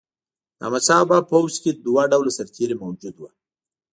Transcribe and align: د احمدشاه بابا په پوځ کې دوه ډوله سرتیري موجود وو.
د 0.57 0.59
احمدشاه 0.65 1.01
بابا 1.09 1.17
په 1.23 1.27
پوځ 1.31 1.53
کې 1.63 1.71
دوه 1.85 2.03
ډوله 2.11 2.31
سرتیري 2.37 2.75
موجود 2.83 3.15
وو. 3.17 3.29